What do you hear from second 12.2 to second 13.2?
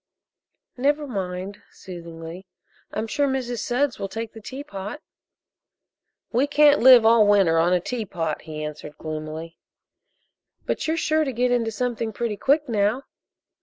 quick now."